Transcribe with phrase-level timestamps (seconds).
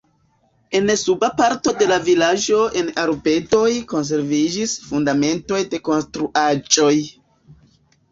[0.77, 6.95] En suba parto de la vilaĝo en arbedoj konserviĝis fundamentoj de konstruaĵoj.